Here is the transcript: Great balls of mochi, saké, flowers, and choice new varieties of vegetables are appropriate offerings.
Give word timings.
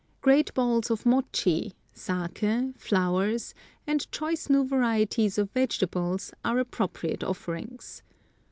Great 0.21 0.51
balls 0.55 0.89
of 0.89 1.05
mochi, 1.05 1.75
saké, 1.95 2.75
flowers, 2.75 3.53
and 3.85 4.11
choice 4.11 4.49
new 4.49 4.65
varieties 4.67 5.37
of 5.37 5.51
vegetables 5.51 6.33
are 6.43 6.57
appropriate 6.57 7.23
offerings. 7.23 8.01